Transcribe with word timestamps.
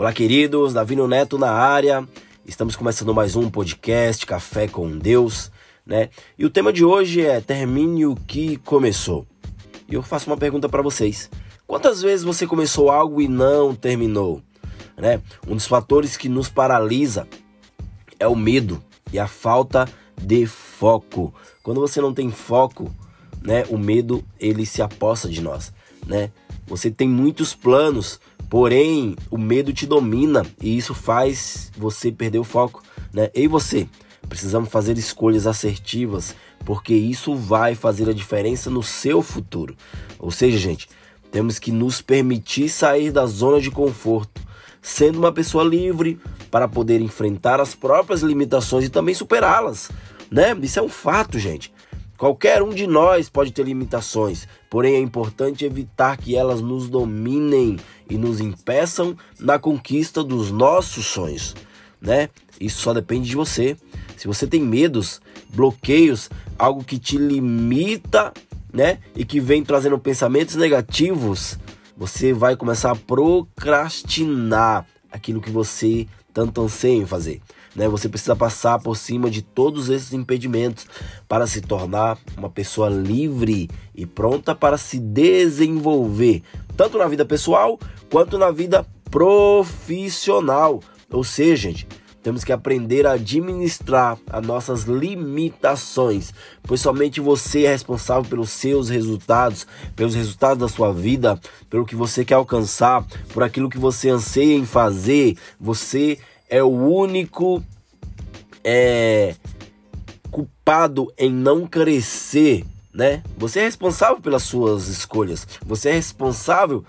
Olá, 0.00 0.14
queridos, 0.14 0.72
Davino 0.72 1.06
Neto 1.06 1.36
na 1.36 1.50
área. 1.50 2.08
Estamos 2.46 2.74
começando 2.74 3.12
mais 3.12 3.36
um 3.36 3.50
podcast 3.50 4.24
Café 4.24 4.66
com 4.66 4.96
Deus, 4.96 5.52
né? 5.84 6.08
E 6.38 6.46
o 6.46 6.48
tema 6.48 6.72
de 6.72 6.82
hoje 6.82 7.20
é 7.20 7.38
Termine 7.38 8.06
o 8.06 8.16
que 8.16 8.56
começou. 8.56 9.26
E 9.86 9.92
eu 9.92 10.02
faço 10.02 10.30
uma 10.30 10.38
pergunta 10.38 10.70
para 10.70 10.80
vocês. 10.80 11.30
Quantas 11.66 12.00
vezes 12.00 12.24
você 12.24 12.46
começou 12.46 12.90
algo 12.90 13.20
e 13.20 13.28
não 13.28 13.74
terminou? 13.74 14.40
Né? 14.96 15.20
Um 15.46 15.54
dos 15.54 15.66
fatores 15.66 16.16
que 16.16 16.30
nos 16.30 16.48
paralisa 16.48 17.28
é 18.18 18.26
o 18.26 18.34
medo 18.34 18.82
e 19.12 19.18
a 19.18 19.26
falta 19.26 19.86
de 20.16 20.46
foco. 20.46 21.34
Quando 21.62 21.78
você 21.78 22.00
não 22.00 22.14
tem 22.14 22.30
foco, 22.30 22.90
né, 23.42 23.64
o 23.68 23.76
medo 23.76 24.24
ele 24.38 24.64
se 24.64 24.80
aposta 24.80 25.28
de 25.28 25.42
nós, 25.42 25.74
né? 26.06 26.30
Você 26.66 26.90
tem 26.90 27.08
muitos 27.08 27.54
planos, 27.54 28.20
Porém, 28.50 29.14
o 29.30 29.38
medo 29.38 29.72
te 29.72 29.86
domina 29.86 30.44
e 30.60 30.76
isso 30.76 30.92
faz 30.92 31.70
você 31.78 32.10
perder 32.10 32.40
o 32.40 32.44
foco, 32.44 32.82
né? 33.14 33.30
E 33.32 33.46
você, 33.46 33.86
precisamos 34.28 34.68
fazer 34.68 34.98
escolhas 34.98 35.46
assertivas, 35.46 36.34
porque 36.64 36.92
isso 36.92 37.36
vai 37.36 37.76
fazer 37.76 38.10
a 38.10 38.12
diferença 38.12 38.68
no 38.68 38.82
seu 38.82 39.22
futuro. 39.22 39.76
Ou 40.18 40.32
seja, 40.32 40.58
gente, 40.58 40.88
temos 41.30 41.60
que 41.60 41.70
nos 41.70 42.02
permitir 42.02 42.68
sair 42.68 43.12
da 43.12 43.24
zona 43.24 43.60
de 43.60 43.70
conforto, 43.70 44.42
sendo 44.82 45.20
uma 45.20 45.30
pessoa 45.30 45.62
livre 45.62 46.18
para 46.50 46.66
poder 46.66 47.00
enfrentar 47.00 47.60
as 47.60 47.76
próprias 47.76 48.20
limitações 48.20 48.84
e 48.84 48.90
também 48.90 49.14
superá-las, 49.14 49.92
né? 50.28 50.58
Isso 50.60 50.80
é 50.80 50.82
um 50.82 50.88
fato, 50.88 51.38
gente. 51.38 51.72
Qualquer 52.20 52.62
um 52.62 52.68
de 52.68 52.86
nós 52.86 53.30
pode 53.30 53.50
ter 53.50 53.64
limitações, 53.64 54.46
porém 54.68 54.96
é 54.96 55.00
importante 55.00 55.64
evitar 55.64 56.18
que 56.18 56.36
elas 56.36 56.60
nos 56.60 56.86
dominem 56.86 57.78
e 58.10 58.18
nos 58.18 58.40
impeçam 58.40 59.16
na 59.38 59.58
conquista 59.58 60.22
dos 60.22 60.50
nossos 60.50 61.06
sonhos, 61.06 61.54
né? 62.00 62.28
Isso 62.60 62.82
só 62.82 62.92
depende 62.92 63.28
de 63.28 63.36
você. 63.36 63.76
Se 64.16 64.26
você 64.26 64.46
tem 64.46 64.60
medos, 64.60 65.20
bloqueios, 65.54 66.28
algo 66.58 66.84
que 66.84 66.98
te 66.98 67.16
limita, 67.16 68.32
né? 68.72 68.98
E 69.16 69.24
que 69.24 69.40
vem 69.40 69.64
trazendo 69.64 69.98
pensamentos 69.98 70.56
negativos, 70.56 71.58
você 71.96 72.32
vai 72.32 72.56
começar 72.56 72.90
a 72.90 72.96
procrastinar 72.96 74.86
aquilo 75.10 75.40
que 75.40 75.50
você 75.50 76.06
tanto 76.34 76.60
anseia 76.60 76.96
em 76.96 77.06
fazer. 77.06 77.40
Né? 77.74 77.88
Você 77.88 78.08
precisa 78.08 78.34
passar 78.34 78.78
por 78.78 78.96
cima 78.96 79.30
de 79.30 79.42
todos 79.42 79.88
esses 79.88 80.12
impedimentos 80.12 80.86
para 81.28 81.46
se 81.46 81.60
tornar 81.60 82.18
uma 82.36 82.50
pessoa 82.50 82.88
livre 82.88 83.70
e 83.94 84.06
pronta 84.06 84.54
para 84.54 84.76
se 84.76 84.98
desenvolver, 84.98 86.42
tanto 86.76 86.98
na 86.98 87.06
vida 87.06 87.24
pessoal 87.24 87.78
quanto 88.10 88.38
na 88.38 88.50
vida 88.50 88.86
profissional. 89.10 90.80
Ou 91.10 91.24
seja, 91.24 91.68
gente, 91.68 91.86
temos 92.22 92.44
que 92.44 92.52
aprender 92.52 93.06
a 93.06 93.12
administrar 93.12 94.18
as 94.28 94.46
nossas 94.46 94.82
limitações, 94.82 96.34
pois 96.62 96.80
somente 96.80 97.20
você 97.20 97.64
é 97.64 97.70
responsável 97.70 98.28
pelos 98.28 98.50
seus 98.50 98.90
resultados, 98.90 99.66
pelos 99.96 100.14
resultados 100.14 100.58
da 100.58 100.68
sua 100.68 100.92
vida, 100.92 101.40
pelo 101.70 101.86
que 101.86 101.96
você 101.96 102.24
quer 102.24 102.34
alcançar, 102.34 103.06
por 103.32 103.42
aquilo 103.42 103.70
que 103.70 103.78
você 103.78 104.10
anseia 104.10 104.54
em 104.54 104.66
fazer. 104.66 105.36
Você 105.58 106.18
é 106.50 106.62
o 106.62 106.68
único 106.68 107.62
é, 108.64 109.36
culpado 110.30 111.12
em 111.16 111.32
não 111.32 111.66
crescer, 111.66 112.64
né? 112.92 113.22
Você 113.38 113.60
é 113.60 113.64
responsável 113.64 114.20
pelas 114.20 114.42
suas 114.42 114.88
escolhas, 114.88 115.46
você 115.64 115.90
é 115.90 115.92
responsável 115.92 116.84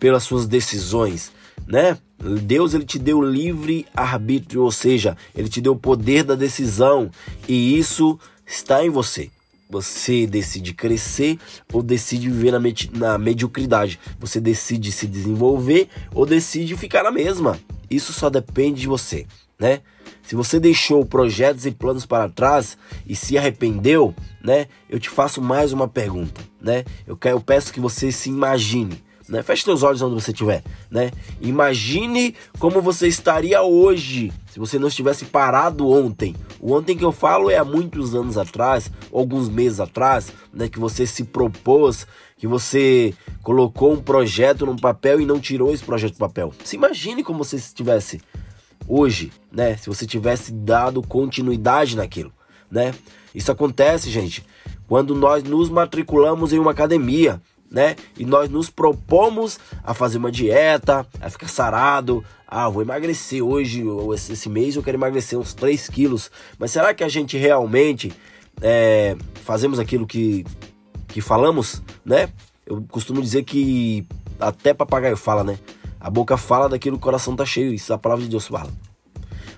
pelas 0.00 0.24
suas 0.24 0.46
decisões, 0.46 1.32
né? 1.66 1.96
Deus 2.42 2.74
ele 2.74 2.84
te 2.84 2.98
deu 2.98 3.22
livre 3.22 3.86
arbítrio, 3.94 4.62
ou 4.62 4.72
seja, 4.72 5.16
ele 5.34 5.48
te 5.48 5.60
deu 5.60 5.72
o 5.72 5.78
poder 5.78 6.24
da 6.24 6.34
decisão 6.34 7.10
e 7.48 7.78
isso 7.78 8.18
está 8.46 8.84
em 8.84 8.90
você. 8.90 9.30
Você 9.68 10.26
decide 10.26 10.72
crescer 10.72 11.38
ou 11.72 11.82
decide 11.82 12.30
viver 12.30 12.52
na, 12.52 12.60
na 12.92 13.18
mediocridade. 13.18 13.98
Você 14.20 14.40
decide 14.40 14.92
se 14.92 15.06
desenvolver 15.06 15.88
ou 16.14 16.24
decide 16.24 16.76
ficar 16.76 17.02
na 17.02 17.10
mesma. 17.10 17.58
Isso 17.94 18.12
só 18.12 18.30
depende 18.30 18.80
de 18.80 18.86
você, 18.86 19.26
né? 19.58 19.80
Se 20.22 20.34
você 20.34 20.58
deixou 20.58 21.04
projetos 21.04 21.66
e 21.66 21.70
planos 21.70 22.06
para 22.06 22.30
trás 22.30 22.78
e 23.06 23.14
se 23.14 23.36
arrependeu, 23.36 24.14
né? 24.42 24.68
Eu 24.88 24.98
te 24.98 25.10
faço 25.10 25.42
mais 25.42 25.72
uma 25.72 25.86
pergunta, 25.86 26.40
né? 26.60 26.84
Eu, 27.06 27.16
quero, 27.16 27.36
eu 27.36 27.40
peço 27.40 27.72
que 27.72 27.80
você 27.80 28.10
se 28.10 28.30
imagine, 28.30 29.03
né? 29.28 29.42
Feche 29.42 29.64
seus 29.64 29.82
olhos 29.82 30.02
onde 30.02 30.14
você 30.14 30.30
estiver, 30.30 30.62
né? 30.90 31.10
Imagine 31.40 32.34
como 32.58 32.80
você 32.80 33.08
estaria 33.08 33.62
hoje 33.62 34.32
se 34.50 34.58
você 34.58 34.78
não 34.78 34.88
estivesse 34.88 35.24
parado 35.24 35.88
ontem. 35.88 36.34
O 36.60 36.72
ontem 36.72 36.96
que 36.96 37.04
eu 37.04 37.12
falo 37.12 37.50
é 37.50 37.56
há 37.56 37.64
muitos 37.64 38.14
anos 38.14 38.36
atrás, 38.36 38.90
alguns 39.12 39.48
meses 39.48 39.80
atrás, 39.80 40.32
né? 40.52 40.68
Que 40.68 40.78
você 40.78 41.06
se 41.06 41.24
propôs, 41.24 42.06
que 42.36 42.46
você 42.46 43.14
colocou 43.42 43.92
um 43.92 44.00
projeto 44.00 44.66
no 44.66 44.78
papel 44.78 45.20
e 45.20 45.26
não 45.26 45.40
tirou 45.40 45.72
esse 45.72 45.84
projeto 45.84 46.12
do 46.12 46.18
papel. 46.18 46.52
Se 46.64 46.76
imagine 46.76 47.24
como 47.24 47.42
você 47.42 47.56
estivesse 47.56 48.20
hoje, 48.86 49.32
né? 49.50 49.76
Se 49.76 49.88
você 49.88 50.06
tivesse 50.06 50.52
dado 50.52 51.02
continuidade 51.02 51.96
naquilo, 51.96 52.32
né? 52.70 52.92
Isso 53.34 53.50
acontece, 53.50 54.10
gente, 54.10 54.44
quando 54.86 55.14
nós 55.14 55.42
nos 55.42 55.68
matriculamos 55.68 56.52
em 56.52 56.58
uma 56.58 56.70
academia, 56.70 57.40
né? 57.74 57.96
E 58.16 58.24
nós 58.24 58.48
nos 58.48 58.70
propomos 58.70 59.58
a 59.82 59.92
fazer 59.92 60.18
uma 60.18 60.30
dieta, 60.30 61.04
a 61.20 61.28
ficar 61.28 61.48
sarado. 61.48 62.24
Ah, 62.46 62.68
vou 62.68 62.82
emagrecer 62.82 63.42
hoje, 63.42 63.84
ou 63.84 64.14
esse 64.14 64.48
mês 64.48 64.76
eu 64.76 64.82
quero 64.82 64.96
emagrecer 64.96 65.36
uns 65.36 65.52
3 65.52 65.88
quilos. 65.88 66.30
Mas 66.56 66.70
será 66.70 66.94
que 66.94 67.02
a 67.02 67.08
gente 67.08 67.36
realmente 67.36 68.12
é, 68.62 69.16
fazemos 69.42 69.80
aquilo 69.80 70.06
que, 70.06 70.46
que 71.08 71.20
falamos, 71.20 71.82
né? 72.04 72.28
Eu 72.64 72.82
costumo 72.88 73.20
dizer 73.20 73.42
que 73.42 74.06
até 74.38 74.72
papagaio 74.72 75.16
fala, 75.16 75.42
né? 75.42 75.58
A 75.98 76.08
boca 76.08 76.36
fala 76.36 76.68
daquilo 76.68 76.96
que 76.96 77.02
o 77.02 77.04
coração 77.04 77.34
tá 77.34 77.44
cheio, 77.44 77.74
isso 77.74 77.92
a 77.92 77.98
palavra 77.98 78.22
de 78.22 78.30
Deus 78.30 78.46
fala. 78.46 78.70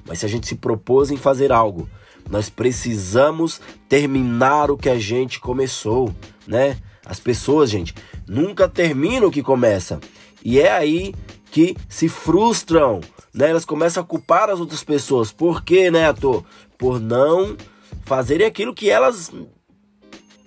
Mas 0.06 0.20
se 0.20 0.26
a 0.26 0.28
gente 0.28 0.46
se 0.46 0.54
propôs 0.54 1.10
em 1.10 1.18
fazer 1.18 1.52
algo, 1.52 1.86
nós 2.30 2.48
precisamos 2.48 3.60
terminar 3.90 4.70
o 4.70 4.76
que 4.76 4.88
a 4.88 4.98
gente 4.98 5.38
começou, 5.38 6.14
né? 6.46 6.78
As 7.06 7.20
pessoas, 7.20 7.70
gente, 7.70 7.94
nunca 8.26 8.68
terminam 8.68 9.28
o 9.28 9.30
que 9.30 9.42
começa. 9.42 10.00
E 10.44 10.60
é 10.60 10.72
aí 10.72 11.14
que 11.52 11.76
se 11.88 12.08
frustram, 12.08 13.00
né? 13.32 13.50
Elas 13.50 13.64
começam 13.64 14.02
a 14.02 14.06
culpar 14.06 14.50
as 14.50 14.58
outras 14.58 14.82
pessoas. 14.82 15.30
Por 15.30 15.62
quê, 15.62 15.90
Neto? 15.90 16.44
Por 16.76 17.00
não 17.00 17.56
fazerem 18.04 18.46
aquilo 18.46 18.74
que 18.74 18.90
elas 18.90 19.32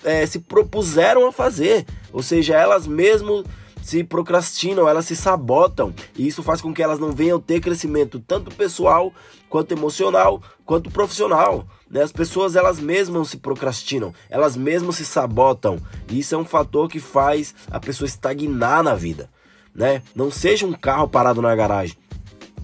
é, 0.03 0.25
se 0.25 0.40
propuseram 0.40 1.28
a 1.28 1.31
fazer. 1.31 1.86
Ou 2.12 2.22
seja, 2.22 2.56
elas 2.56 2.86
mesmo 2.86 3.46
se 3.90 4.04
procrastinam, 4.04 4.88
elas 4.88 5.06
se 5.06 5.16
sabotam. 5.16 5.92
E 6.16 6.28
isso 6.28 6.44
faz 6.44 6.62
com 6.62 6.72
que 6.72 6.84
elas 6.84 7.00
não 7.00 7.12
venham 7.12 7.40
ter 7.40 7.60
crescimento 7.60 8.20
tanto 8.20 8.54
pessoal, 8.54 9.12
quanto 9.50 9.72
emocional, 9.72 10.44
quanto 10.64 10.92
profissional. 10.92 11.66
Né? 11.90 12.04
As 12.04 12.12
pessoas 12.12 12.56
elas 12.56 12.80
mesmas 12.80 13.30
se 13.30 13.38
procrastinam, 13.38 14.14
elas 14.30 14.56
mesmas 14.56 14.98
se 14.98 15.06
sabotam. 15.06 15.80
E 16.08 16.20
isso 16.20 16.36
é 16.36 16.38
um 16.38 16.46
fator 16.46 16.88
que 16.88 17.00
faz 17.00 17.56
a 17.72 17.80
pessoa 17.80 18.08
estagnar 18.08 18.84
na 18.84 18.94
vida. 18.94 19.28
Né? 19.74 20.04
Não 20.16 20.30
seja 20.30 20.68
um 20.68 20.74
carro 20.74 21.08
parado 21.08 21.42
na 21.42 21.56
garagem, 21.56 21.98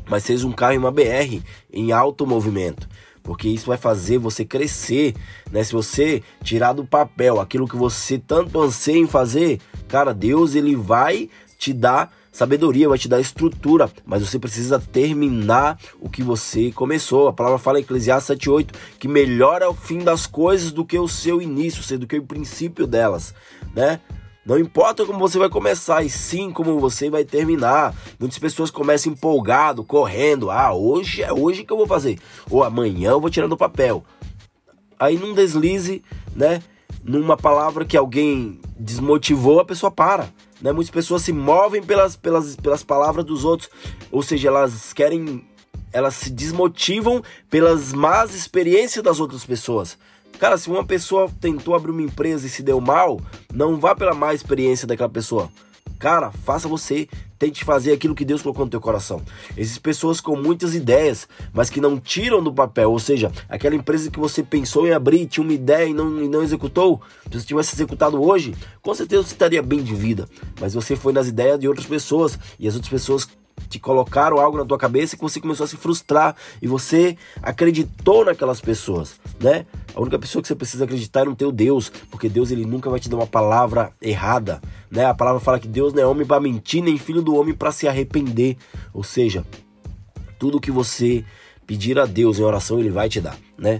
mas 0.07 0.24
seja 0.24 0.46
um 0.46 0.52
carro 0.52 0.74
em 0.74 0.78
uma 0.78 0.92
BR 0.92 1.42
em 1.74 1.92
alto 1.92 2.28
movimento 2.28 2.88
porque 3.24 3.50
isso 3.50 3.66
vai 3.66 3.78
fazer 3.78 4.19
você 4.19 4.46
crescer, 4.46 5.16
né? 5.52 5.63
Se 5.63 5.74
você 5.74 6.22
tirar 6.44 6.74
do 6.74 6.86
papel 6.86 7.42
aquilo 7.42 7.68
que 7.68 7.75
você 7.75 8.19
tanto 8.19 8.62
anseia 8.62 9.00
em 9.00 9.07
fazer, 9.07 9.60
cara, 9.87 10.13
Deus 10.13 10.55
ele 10.55 10.75
vai 10.75 11.29
te 11.57 11.73
dar 11.73 12.11
sabedoria, 12.31 12.89
vai 12.89 12.97
te 12.97 13.07
dar 13.07 13.21
estrutura, 13.21 13.89
mas 14.05 14.21
você 14.21 14.37
precisa 14.37 14.77
terminar 14.77 15.79
o 16.01 16.09
que 16.09 16.21
você 16.21 16.71
começou. 16.71 17.29
A 17.29 17.33
palavra 17.33 17.57
fala 17.57 17.79
em 17.79 17.83
Eclesiastes 17.83 18.37
7:8 18.37 18.73
que 18.99 19.07
melhor 19.07 19.61
é 19.61 19.67
o 19.67 19.73
fim 19.73 19.99
das 19.99 20.27
coisas 20.27 20.71
do 20.71 20.83
que 20.83 20.99
o 20.99 21.07
seu 21.07 21.41
início, 21.41 21.97
do 21.97 22.05
que 22.05 22.17
o 22.17 22.23
princípio 22.23 22.85
delas, 22.85 23.33
né? 23.73 24.01
Não 24.45 24.59
importa 24.59 25.05
como 25.05 25.17
você 25.17 25.39
vai 25.39 25.49
começar, 25.49 26.03
e 26.03 26.09
sim 26.09 26.51
como 26.51 26.79
você 26.79 27.09
vai 27.09 27.25
terminar. 27.25 27.95
Muitas 28.19 28.37
pessoas 28.37 28.69
começam 28.69 29.11
empolgado, 29.11 29.83
correndo. 29.83 30.51
Ah, 30.51 30.71
hoje 30.71 31.23
é 31.23 31.33
hoje 31.33 31.63
que 31.63 31.73
eu 31.73 31.77
vou 31.77 31.87
fazer. 31.87 32.19
Ou 32.47 32.63
amanhã 32.63 33.09
eu 33.09 33.19
vou 33.19 33.31
tirar 33.31 33.47
do 33.47 33.57
papel. 33.57 34.05
Aí 34.99 35.17
num 35.17 35.33
deslize, 35.33 36.03
né? 36.35 36.61
Numa 37.06 37.38
palavra 37.38 37.86
que 37.86 37.96
alguém 37.96 38.60
desmotivou, 38.80 39.60
a 39.60 39.66
pessoa 39.66 39.92
para. 39.92 40.28
Né? 40.60 40.72
Muitas 40.72 40.90
pessoas 40.90 41.22
se 41.22 41.31
movem 41.31 41.84
pelas, 41.84 42.16
pelas, 42.16 42.56
pelas 42.56 42.84
palavras 42.84 43.24
dos 43.24 43.46
outros. 43.46 43.69
Ou 44.12 44.24
seja, 44.24 44.48
elas 44.48 44.92
querem. 44.92 45.48
Elas 45.94 46.16
se 46.16 46.31
desmotivam 46.31 47.22
pelas 47.48 47.94
más 47.94 48.34
experiências 48.34 49.04
das 49.04 49.19
outras 49.19 49.46
pessoas. 49.46 49.98
Cara, 50.40 50.57
se 50.57 50.68
uma 50.68 50.84
pessoa 50.84 51.30
tentou 51.40 51.75
abrir 51.75 51.92
uma 51.92 52.02
empresa 52.02 52.48
e 52.48 52.50
se 52.50 52.63
deu 52.63 52.81
mal, 52.81 53.22
não 53.54 53.80
vá 53.80 53.96
pela 53.96 54.13
má 54.13 54.34
experiência 54.34 54.88
daquela 54.88 55.07
pessoa. 55.07 55.50
Cara, 56.06 56.31
faça 56.31 56.68
você, 56.68 57.10
tente 57.40 57.66
fazer 57.66 57.92
aquilo 57.92 58.13
que 58.13 58.24
Deus 58.24 58.44
colocou 58.44 58.63
no 58.63 58.69
teu 58.69 58.80
coração. 58.80 59.24
Existem 59.57 59.81
pessoas 59.81 60.22
com 60.22 60.36
muitas 60.36 60.75
ideias, 60.75 61.28
mas 61.52 61.68
que 61.68 61.81
não 61.81 62.00
tiram 62.00 62.44
do 62.44 62.54
papel, 62.54 62.92
ou 62.92 63.00
seja, 63.00 63.31
aquela 63.50 63.74
empresa 63.74 64.12
que 64.12 64.19
você 64.19 64.44
pensou 64.44 64.86
em 64.86 64.92
abrir, 64.92 65.25
tinha 65.25 65.44
uma 65.44 65.52
ideia 65.52 65.88
e 65.88 65.96
não, 65.96 66.24
e 66.24 66.30
não 66.30 66.44
executou, 66.44 67.02
se 67.24 67.40
você 67.40 67.48
tivesse 67.48 67.75
executado 67.75 68.22
hoje, 68.22 68.54
com 68.84 68.94
certeza 68.94 69.24
você 69.24 69.34
estaria 69.34 69.63
bem 69.63 69.81
de 69.81 69.96
vida, 69.96 70.30
mas 70.62 70.75
você 70.75 70.96
foi 70.96 71.12
nas 71.12 71.28
ideias 71.28 71.60
de 71.60 71.68
outras 71.68 71.88
pessoas 71.88 72.38
e 72.60 72.68
as 72.68 72.75
outras 72.75 72.92
pessoas 72.92 73.28
te 73.68 73.80
colocaram 73.80 74.38
algo 74.38 74.60
na 74.60 74.66
tua 74.66 74.78
cabeça 74.78 75.16
que 75.16 75.24
você 75.24 75.42
começou 75.42 75.63
a 75.63 75.68
se 75.68 75.75
frustrar 75.75 76.36
e 76.62 76.68
você 76.68 77.18
acreditou 77.42 78.24
naquelas 78.24 78.62
pessoas, 78.62 79.16
né? 79.40 79.66
A 79.95 80.01
única 80.01 80.19
pessoa 80.19 80.42
que 80.42 80.47
você 80.50 80.56
precisa 80.56 80.83
acreditar 80.83 81.21
é 81.21 81.25
no 81.25 81.36
teu 81.36 81.53
Deus, 81.53 81.89
porque 82.12 82.27
Deus 82.27 82.51
ele 82.51 82.65
nunca 82.65 82.89
vai 82.89 83.00
te 83.00 83.07
dar 83.07 83.15
uma 83.15 83.25
palavra 83.25 83.94
errada, 84.01 84.62
né? 84.92 85.06
A 85.06 85.13
palavra 85.13 85.39
fala 85.39 85.57
que 85.57 85.69
Deus 85.69 85.94
não 85.94 86.03
é 86.03 86.06
homem 86.06 86.27
para 86.27 86.42
mentir, 86.42 86.83
nem 86.83 86.97
filho 86.97 87.21
do 87.21 87.33
homem 87.33 87.53
para 87.53 87.71
se 87.71 87.88
arrepender. 87.88 88.57
Ou 88.94 89.03
seja, 89.03 89.45
tudo 90.38 90.59
que 90.59 90.69
você 90.69 91.24
pedir 91.65 91.97
a 91.97 92.06
Deus 92.06 92.38
em 92.38 92.44
oração, 92.44 92.77
ele 92.77 92.89
vai 92.89 93.07
te 93.07 93.21
dar, 93.21 93.38
né? 93.57 93.80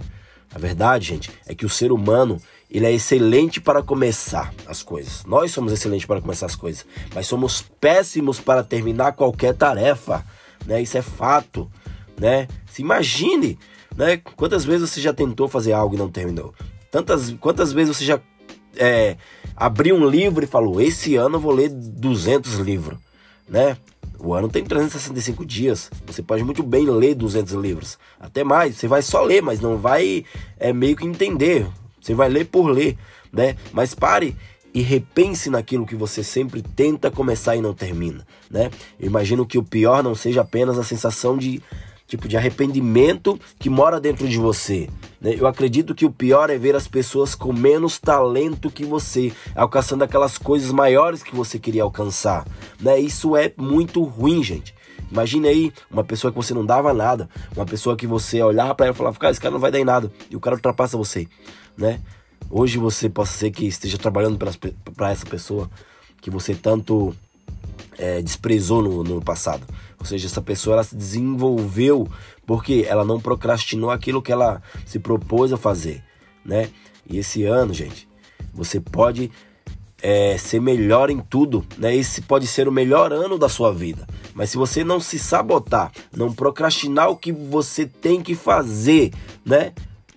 A 0.54 0.58
verdade, 0.58 1.06
gente, 1.06 1.30
é 1.46 1.54
que 1.54 1.66
o 1.66 1.68
ser 1.68 1.92
humano, 1.92 2.40
ele 2.70 2.86
é 2.86 2.92
excelente 2.92 3.60
para 3.60 3.82
começar 3.82 4.54
as 4.66 4.82
coisas. 4.82 5.22
Nós 5.26 5.50
somos 5.50 5.70
excelentes 5.70 6.06
para 6.06 6.22
começar 6.22 6.46
as 6.46 6.56
coisas, 6.56 6.86
mas 7.14 7.26
somos 7.26 7.60
péssimos 7.78 8.40
para 8.40 8.64
terminar 8.64 9.12
qualquer 9.12 9.54
tarefa, 9.54 10.24
né? 10.64 10.80
Isso 10.80 10.96
é 10.96 11.02
fato, 11.02 11.70
né? 12.18 12.48
Se 12.64 12.80
imagine, 12.80 13.58
né? 13.96 14.18
Quantas 14.36 14.64
vezes 14.64 14.90
você 14.90 15.00
já 15.00 15.12
tentou 15.12 15.48
fazer 15.48 15.72
algo 15.72 15.94
e 15.94 15.98
não 15.98 16.10
terminou? 16.10 16.54
Tantas, 16.90 17.34
quantas 17.40 17.72
vezes 17.72 17.96
você 17.96 18.04
já 18.04 18.20
é, 18.76 19.16
abriu 19.56 19.96
um 19.96 20.08
livro 20.08 20.44
e 20.44 20.46
falou: 20.46 20.80
esse 20.80 21.16
ano 21.16 21.36
eu 21.36 21.40
vou 21.40 21.52
ler 21.52 21.70
200 21.70 22.54
livros, 22.56 22.98
né? 23.48 23.76
O 24.18 24.32
ano 24.32 24.48
tem 24.48 24.64
365 24.64 25.44
dias. 25.44 25.90
Você 26.06 26.22
pode 26.22 26.42
muito 26.42 26.62
bem 26.62 26.88
ler 26.88 27.14
200 27.14 27.54
livros, 27.54 27.98
até 28.18 28.42
mais. 28.42 28.76
Você 28.76 28.88
vai 28.88 29.02
só 29.02 29.22
ler, 29.22 29.42
mas 29.42 29.60
não 29.60 29.76
vai 29.76 30.24
é 30.58 30.72
meio 30.72 30.96
que 30.96 31.06
entender. 31.06 31.66
Você 32.00 32.14
vai 32.14 32.28
ler 32.28 32.46
por 32.46 32.66
ler, 32.68 32.96
né? 33.32 33.56
Mas 33.72 33.94
pare 33.94 34.36
e 34.72 34.80
repense 34.82 35.48
naquilo 35.48 35.86
que 35.86 35.96
você 35.96 36.22
sempre 36.22 36.62
tenta 36.62 37.10
começar 37.10 37.56
e 37.56 37.62
não 37.62 37.74
termina, 37.74 38.26
né? 38.50 38.70
Eu 39.00 39.06
imagino 39.06 39.46
que 39.46 39.58
o 39.58 39.62
pior 39.62 40.02
não 40.02 40.14
seja 40.14 40.42
apenas 40.42 40.78
a 40.78 40.84
sensação 40.84 41.36
de 41.36 41.62
tipo 42.06 42.28
de 42.28 42.36
arrependimento 42.36 43.38
que 43.58 43.68
mora 43.68 44.00
dentro 44.00 44.28
de 44.28 44.38
você. 44.38 44.88
Né? 45.20 45.34
Eu 45.38 45.46
acredito 45.46 45.94
que 45.94 46.06
o 46.06 46.10
pior 46.10 46.50
é 46.50 46.58
ver 46.58 46.76
as 46.76 46.86
pessoas 46.86 47.34
com 47.34 47.52
menos 47.52 47.98
talento 47.98 48.70
que 48.70 48.84
você, 48.84 49.32
alcançando 49.54 50.04
aquelas 50.04 50.38
coisas 50.38 50.70
maiores 50.70 51.22
que 51.22 51.34
você 51.34 51.58
queria 51.58 51.82
alcançar. 51.82 52.46
Né? 52.80 52.98
Isso 52.98 53.36
é 53.36 53.52
muito 53.56 54.02
ruim, 54.04 54.42
gente. 54.42 54.74
Imagine 55.10 55.48
aí 55.48 55.72
uma 55.90 56.02
pessoa 56.02 56.32
que 56.32 56.36
você 56.36 56.52
não 56.52 56.64
dava 56.64 56.92
nada, 56.92 57.28
uma 57.54 57.64
pessoa 57.64 57.96
que 57.96 58.06
você 58.06 58.42
olhava 58.42 58.74
para 58.74 58.86
ela 58.86 58.94
e 58.94 58.98
falava, 58.98 59.18
cara, 59.18 59.30
esse 59.30 59.40
cara 59.40 59.52
não 59.52 59.60
vai 59.60 59.70
dar 59.70 59.78
em 59.78 59.84
nada, 59.84 60.10
e 60.28 60.34
o 60.34 60.40
cara 60.40 60.56
ultrapassa 60.56 60.96
você, 60.96 61.28
né? 61.76 62.00
Hoje 62.50 62.78
você 62.78 63.08
possa 63.08 63.32
ser 63.32 63.50
que 63.50 63.66
esteja 63.66 63.98
trabalhando 63.98 64.36
para 64.36 65.10
essa 65.10 65.26
pessoa 65.26 65.70
que 66.20 66.30
você 66.30 66.54
tanto 66.54 67.14
é, 67.98 68.20
desprezou 68.22 68.82
no, 68.82 69.02
no 69.02 69.20
passado. 69.20 69.66
Ou 69.98 70.04
seja, 70.04 70.26
essa 70.26 70.42
pessoa 70.42 70.74
ela 70.74 70.84
se 70.84 70.94
desenvolveu 70.94 72.08
porque 72.46 72.86
ela 72.88 73.04
não 73.04 73.20
procrastinou 73.20 73.90
aquilo 73.90 74.22
que 74.22 74.32
ela 74.32 74.62
se 74.84 74.98
propôs 74.98 75.52
a 75.52 75.56
fazer, 75.56 76.02
né? 76.44 76.70
E 77.08 77.18
esse 77.18 77.44
ano, 77.44 77.72
gente, 77.72 78.08
você 78.52 78.80
pode 78.80 79.30
é, 80.02 80.36
ser 80.38 80.60
melhor 80.60 81.10
em 81.10 81.18
tudo, 81.18 81.64
né? 81.78 81.94
Esse 81.94 82.22
pode 82.22 82.46
ser 82.46 82.68
o 82.68 82.72
melhor 82.72 83.12
ano 83.12 83.38
da 83.38 83.48
sua 83.48 83.72
vida. 83.72 84.06
Mas 84.34 84.50
se 84.50 84.56
você 84.56 84.84
não 84.84 85.00
se 85.00 85.18
sabotar, 85.18 85.90
não 86.14 86.32
procrastinar 86.32 87.10
o 87.10 87.16
que 87.16 87.32
você 87.32 87.86
tem 87.86 88.22
que 88.22 88.34
fazer, 88.34 89.12
né? 89.44 89.72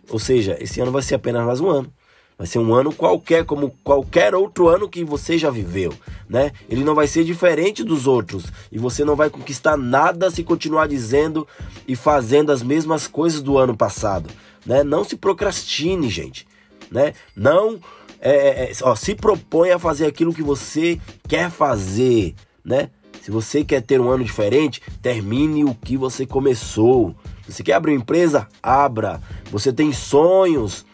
Ou 0.09 0.19
seja, 0.19 0.57
esse 0.59 0.81
ano 0.81 0.91
vai 0.91 1.01
ser 1.01 1.15
apenas 1.15 1.45
mais 1.45 1.61
um 1.61 1.69
ano. 1.69 1.93
Vai 2.39 2.47
ser 2.47 2.59
um 2.59 2.73
ano 2.73 2.93
qualquer, 2.93 3.43
como 3.43 3.69
qualquer 3.83 4.33
outro 4.33 4.69
ano 4.69 4.87
que 4.87 5.03
você 5.03 5.37
já 5.37 5.49
viveu, 5.49 5.93
né? 6.29 6.53
Ele 6.69 6.85
não 6.85 6.95
vai 6.95 7.05
ser 7.05 7.25
diferente 7.25 7.83
dos 7.83 8.07
outros 8.07 8.45
e 8.71 8.79
você 8.79 9.03
não 9.03 9.13
vai 9.13 9.29
conquistar 9.29 9.75
nada 9.75 10.31
se 10.31 10.41
continuar 10.41 10.87
dizendo 10.87 11.45
e 11.85 11.97
fazendo 11.97 12.49
as 12.49 12.63
mesmas 12.63 13.07
coisas 13.07 13.41
do 13.41 13.57
ano 13.57 13.75
passado, 13.75 14.29
né? 14.65 14.85
Não 14.85 15.03
se 15.03 15.17
procrastine, 15.17 16.07
gente, 16.09 16.47
né? 16.89 17.13
Não 17.35 17.77
é, 18.21 18.31
é, 18.31 18.71
é 18.71 18.73
ó, 18.83 18.95
se 18.95 19.15
propõe 19.15 19.71
a 19.71 19.79
fazer 19.79 20.05
aquilo 20.05 20.33
que 20.33 20.41
você 20.41 20.97
quer 21.27 21.51
fazer, 21.51 22.35
né? 22.63 22.89
Se 23.21 23.31
você 23.31 23.65
quer 23.65 23.81
ter 23.81 23.99
um 23.99 24.09
ano 24.09 24.23
diferente, 24.23 24.81
termine 25.01 25.65
o 25.65 25.75
que 25.75 25.97
você 25.97 26.25
começou. 26.25 27.13
Você 27.45 27.61
quer 27.63 27.73
abrir 27.73 27.91
uma 27.91 28.01
empresa? 28.01 28.47
Abra. 28.63 29.21
Você 29.51 29.73
tem 29.73 29.91
sonhos 29.91 30.85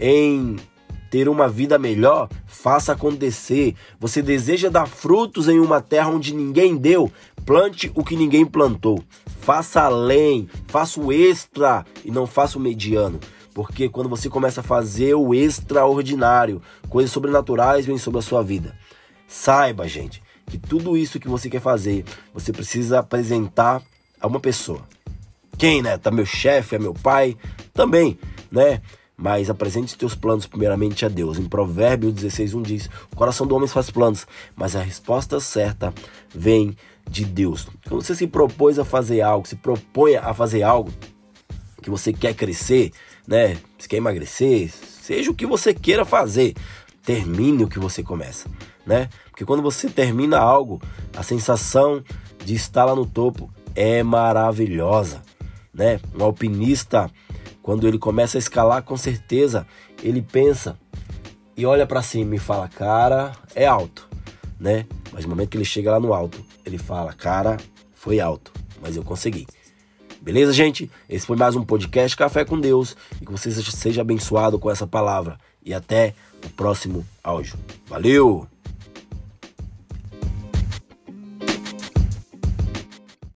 em 0.00 0.56
ter 1.10 1.28
uma 1.28 1.48
vida 1.48 1.78
melhor, 1.78 2.28
faça 2.46 2.92
acontecer. 2.92 3.74
Você 3.98 4.22
deseja 4.22 4.68
dar 4.68 4.86
frutos 4.86 5.48
em 5.48 5.58
uma 5.58 5.80
terra 5.80 6.10
onde 6.10 6.34
ninguém 6.34 6.76
deu, 6.76 7.10
plante 7.44 7.90
o 7.94 8.04
que 8.04 8.16
ninguém 8.16 8.44
plantou. 8.44 9.02
Faça 9.40 9.82
além, 9.82 10.48
faça 10.66 11.00
o 11.00 11.12
extra 11.12 11.84
e 12.04 12.10
não 12.10 12.26
faça 12.26 12.58
o 12.58 12.60
mediano. 12.60 13.18
Porque 13.54 13.88
quando 13.88 14.08
você 14.08 14.28
começa 14.28 14.60
a 14.60 14.64
fazer 14.64 15.14
o 15.14 15.34
extraordinário, 15.34 16.62
coisas 16.88 17.10
sobrenaturais 17.10 17.86
vêm 17.86 17.98
sobre 17.98 18.20
a 18.20 18.22
sua 18.22 18.42
vida. 18.42 18.76
Saiba, 19.26 19.88
gente, 19.88 20.22
que 20.46 20.56
tudo 20.56 20.96
isso 20.96 21.18
que 21.18 21.28
você 21.28 21.50
quer 21.50 21.60
fazer, 21.60 22.04
você 22.32 22.52
precisa 22.52 23.00
apresentar 23.00 23.82
a 24.20 24.26
uma 24.26 24.40
pessoa. 24.40 24.82
Quem, 25.56 25.82
né? 25.82 25.98
Tá 25.98 26.10
meu 26.10 26.24
chefe, 26.24 26.76
é 26.76 26.78
meu 26.78 26.94
pai, 26.94 27.36
também, 27.74 28.18
né? 28.50 28.80
Mas 29.18 29.50
apresente 29.50 29.98
teus 29.98 30.14
planos 30.14 30.46
primeiramente 30.46 31.04
a 31.04 31.08
Deus. 31.08 31.38
Em 31.38 31.44
Provérbios 31.44 32.14
16:1 32.14 32.62
diz: 32.62 32.88
"O 33.10 33.16
coração 33.16 33.46
do 33.46 33.56
homem 33.56 33.66
faz 33.66 33.90
planos, 33.90 34.24
mas 34.54 34.76
a 34.76 34.80
resposta 34.80 35.40
certa 35.40 35.92
vem 36.32 36.76
de 37.10 37.24
Deus". 37.24 37.66
Quando 37.88 38.02
você 38.02 38.14
se 38.14 38.28
propôs 38.28 38.78
a 38.78 38.84
fazer 38.84 39.20
algo, 39.20 39.48
se 39.48 39.56
propõe 39.56 40.14
a 40.14 40.32
fazer 40.32 40.62
algo 40.62 40.92
que 41.82 41.90
você 41.90 42.12
quer 42.12 42.32
crescer, 42.34 42.92
né? 43.26 43.58
Você 43.76 43.88
quer 43.88 43.96
emagrecer, 43.96 44.70
seja 44.70 45.32
o 45.32 45.34
que 45.34 45.46
você 45.46 45.74
queira 45.74 46.04
fazer, 46.04 46.54
termine 47.02 47.64
o 47.64 47.68
que 47.68 47.78
você 47.80 48.04
começa, 48.04 48.48
né? 48.86 49.08
Porque 49.30 49.44
quando 49.44 49.62
você 49.62 49.88
termina 49.88 50.38
algo, 50.38 50.80
a 51.16 51.24
sensação 51.24 52.04
de 52.44 52.54
estar 52.54 52.84
lá 52.84 52.94
no 52.94 53.04
topo 53.04 53.50
é 53.74 54.02
maravilhosa, 54.02 55.22
né? 55.74 56.00
Um 56.14 56.22
alpinista 56.22 57.10
quando 57.68 57.86
ele 57.86 57.98
começa 57.98 58.38
a 58.38 58.40
escalar, 58.40 58.82
com 58.82 58.96
certeza 58.96 59.66
ele 60.02 60.22
pensa 60.22 60.78
e 61.54 61.66
olha 61.66 61.86
para 61.86 62.00
cima 62.00 62.34
e 62.34 62.38
fala: 62.38 62.66
"Cara, 62.66 63.32
é 63.54 63.66
alto", 63.66 64.08
né? 64.58 64.86
Mas 65.12 65.24
no 65.24 65.28
momento 65.28 65.50
que 65.50 65.58
ele 65.58 65.66
chega 65.66 65.90
lá 65.90 66.00
no 66.00 66.14
alto, 66.14 66.42
ele 66.64 66.78
fala: 66.78 67.12
"Cara, 67.12 67.58
foi 67.92 68.20
alto, 68.20 68.54
mas 68.80 68.96
eu 68.96 69.04
consegui". 69.04 69.46
Beleza, 70.18 70.50
gente? 70.50 70.90
Esse 71.10 71.26
foi 71.26 71.36
mais 71.36 71.56
um 71.56 71.62
podcast 71.62 72.16
Café 72.16 72.42
com 72.42 72.58
Deus 72.58 72.96
e 73.20 73.26
que 73.26 73.30
você 73.30 73.52
seja 73.52 74.00
abençoado 74.00 74.58
com 74.58 74.70
essa 74.70 74.86
palavra. 74.86 75.38
E 75.62 75.74
até 75.74 76.14
o 76.42 76.48
próximo 76.48 77.06
áudio. 77.22 77.58
Valeu! 77.86 78.48